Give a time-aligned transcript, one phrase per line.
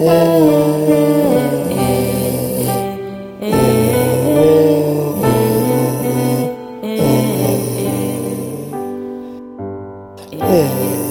[0.00, 1.27] Oh.
[10.40, 11.07] 呃